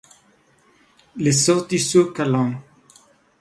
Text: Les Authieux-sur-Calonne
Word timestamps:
Les 1.17 1.51
Authieux-sur-Calonne 1.51 2.57